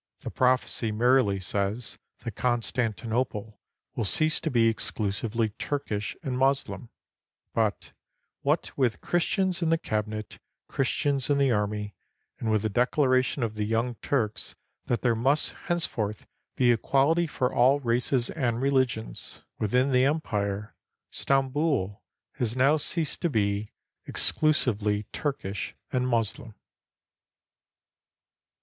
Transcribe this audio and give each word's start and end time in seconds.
The 0.21 0.31
prophecy 0.31 0.91
merely 0.91 1.39
says 1.39 1.99
that 2.23 2.31
Constantinople 2.33 3.59
will 3.95 4.03
cease 4.03 4.39
to 4.41 4.49
be 4.49 4.67
exclusively 4.67 5.49
Turkish 5.49 6.17
and 6.23 6.39
Moslem; 6.39 6.89
but 7.53 7.93
what 8.41 8.75
with 8.75 8.99
Christians 9.01 9.61
in 9.61 9.69
the 9.69 9.77
cabinet, 9.77 10.39
Christians 10.67 11.29
in 11.29 11.37
the 11.37 11.51
army, 11.51 11.93
and 12.39 12.49
with 12.49 12.63
the 12.63 12.67
declaration 12.69 13.43
of 13.43 13.53
the 13.53 13.63
Young 13.63 13.93
Turks 14.01 14.55
that 14.87 15.03
there 15.03 15.13
must 15.13 15.53
henceforth 15.65 16.25
be 16.55 16.71
equality 16.71 17.27
for 17.27 17.53
all 17.53 17.79
races 17.79 18.31
and 18.31 18.59
religions 18.59 19.43
within 19.59 19.91
the 19.91 20.05
empire, 20.05 20.73
Stamboul 21.11 22.01
has 22.37 22.57
now 22.57 22.75
ceased 22.77 23.21
to 23.21 23.29
be 23.29 23.71
exclusively 24.07 25.03
Turkish 25.13 25.75
and 25.93 26.07
Moslem. 26.07 26.55